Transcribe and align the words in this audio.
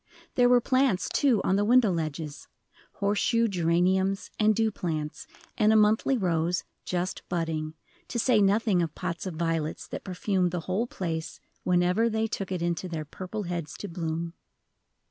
There 0.33 0.49
were 0.49 0.59
plants, 0.59 1.07
too, 1.13 1.43
on 1.43 1.57
the 1.57 1.63
window 1.63 1.91
ledges, 1.91 2.47
horse 2.93 3.19
shoe 3.19 3.47
geraniums, 3.47 4.31
and 4.39 4.55
dew 4.55 4.71
plants, 4.71 5.27
and 5.59 5.71
a 5.71 5.75
monthly 5.75 6.17
rose, 6.17 6.63
just 6.85 7.21
budding, 7.29 7.75
to 8.07 8.17
say 8.17 8.41
nothing 8.41 8.81
of 8.81 8.95
pots 8.95 9.27
of 9.27 9.35
violets 9.35 9.87
that 9.89 10.03
perfumed 10.03 10.49
the 10.49 10.61
whole 10.61 10.87
place 10.87 11.39
whenever 11.63 12.09
they 12.09 12.25
took 12.25 12.51
it 12.51 12.63
into 12.63 12.89
their 12.89 13.05
purple 13.05 13.43
heads 13.43 13.77
to 13.77 13.87
bloom. 13.87 14.33